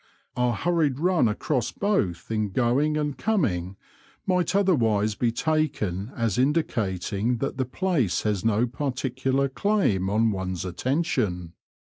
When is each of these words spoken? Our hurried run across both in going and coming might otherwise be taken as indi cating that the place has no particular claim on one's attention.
Our 0.35 0.53
hurried 0.55 0.97
run 0.97 1.27
across 1.27 1.71
both 1.71 2.31
in 2.31 2.49
going 2.49 2.97
and 2.97 3.15
coming 3.15 3.77
might 4.25 4.55
otherwise 4.55 5.13
be 5.13 5.31
taken 5.31 6.11
as 6.15 6.39
indi 6.39 6.63
cating 6.63 7.37
that 7.39 7.57
the 7.57 7.65
place 7.65 8.23
has 8.23 8.43
no 8.43 8.65
particular 8.65 9.47
claim 9.47 10.09
on 10.09 10.31
one's 10.31 10.65
attention. 10.65 11.53